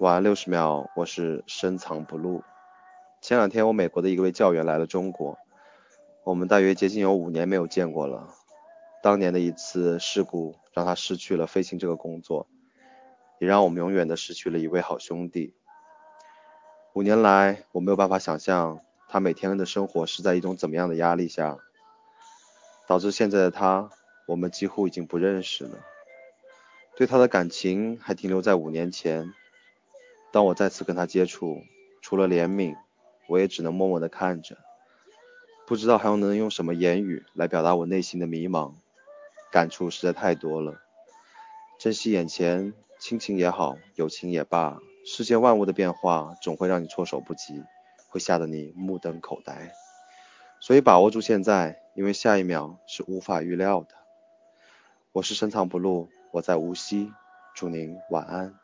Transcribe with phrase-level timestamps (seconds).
[0.00, 2.42] 晚安六十秒，我是深藏不露。
[3.20, 5.38] 前两天我美国的一位教员来了中国，
[6.24, 8.34] 我们大约接近有五年没有见过了。
[9.04, 12.48] 当年的一次事故让他失去了飞行这个工作，
[13.38, 15.54] 也让我们永远的失去了一位好兄弟。
[16.92, 21.58] 五年来，我没有办法想象他每天的生活是在一种怎么样的压力下，
[22.88, 23.90] 导致现在的他，
[24.26, 25.78] 我们几乎已经不认识了。
[26.96, 29.32] 对他的感情还停留在五年前。
[30.34, 31.62] 当我再次跟他接触，
[32.02, 32.74] 除了怜悯，
[33.28, 34.58] 我也只能默默的看着，
[35.64, 38.72] 不知道还能用什么言语来表达我内心的迷茫，
[39.52, 40.80] 感触实在太多了。
[41.78, 47.62] 珍惜眼前，亲情也好，友情也罢，世间万物的变化总会让你措手不及，
[48.08, 49.72] 会吓得你目瞪口呆。
[50.58, 53.94] 所以把握住现在，因为下一秒是无法预料的。
[55.12, 57.12] 我是深藏不露，我在无锡，
[57.54, 58.63] 祝您晚安。